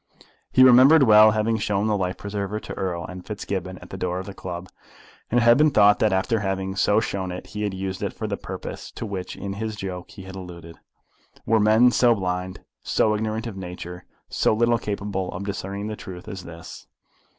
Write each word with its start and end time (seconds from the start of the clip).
He 0.51 0.63
remembered 0.63 1.03
well 1.03 1.29
having 1.29 1.57
shown 1.57 1.85
the 1.85 1.95
life 1.95 2.17
preserver 2.17 2.59
to 2.59 2.73
Erle 2.73 3.05
and 3.07 3.23
Fitzgibbon 3.23 3.77
at 3.83 3.91
the 3.91 3.99
door 3.99 4.17
of 4.17 4.25
the 4.25 4.33
club; 4.33 4.65
and 5.29 5.39
it 5.39 5.43
had 5.43 5.59
been 5.59 5.69
thought 5.69 5.99
that 5.99 6.11
after 6.11 6.39
having 6.39 6.75
so 6.75 6.99
shown 6.99 7.31
it 7.31 7.45
he 7.45 7.61
had 7.61 7.75
used 7.75 8.01
it 8.01 8.11
for 8.11 8.25
the 8.25 8.35
purpose 8.35 8.89
to 8.93 9.05
which 9.05 9.35
in 9.35 9.53
his 9.53 9.75
joke 9.75 10.09
he 10.09 10.23
had 10.23 10.35
alluded! 10.35 10.79
Were 11.45 11.59
men 11.59 11.91
so 11.91 12.15
blind, 12.15 12.61
so 12.81 13.13
ignorant 13.13 13.45
of 13.45 13.55
nature, 13.57 14.03
so 14.27 14.55
little 14.55 14.79
capable 14.79 15.31
of 15.33 15.43
discerning 15.45 15.85
the 15.85 15.95
truth 15.95 16.27
as 16.27 16.45
this? 16.45 16.87